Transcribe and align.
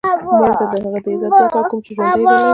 مړه 0.33 0.55
ته 0.59 0.65
د 0.71 0.73
هغه 0.83 0.99
عزت 1.15 1.21
دعا 1.31 1.45
کوو 1.53 1.69
کوم 1.69 1.79
یې 1.79 1.83
چې 1.85 1.91
ژوندی 1.95 2.23
لرلو 2.25 2.47